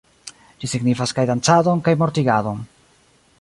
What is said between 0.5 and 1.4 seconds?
Ĝi signifas kaj